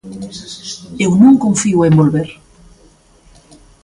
[1.05, 2.29] Eu non confío en volver.